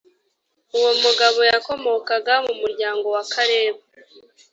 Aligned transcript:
uwo 0.77 0.91
mugabo 1.03 1.39
yakomokaga 1.51 2.33
mu 2.45 2.53
muryango 2.61 3.05
wa 3.15 3.23
kalebu 3.33 3.81